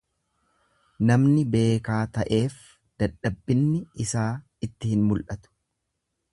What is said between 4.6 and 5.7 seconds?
itti hin mul'atu.